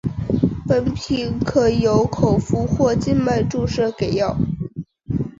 [0.67, 4.35] 本品可由口服或静脉注射给药。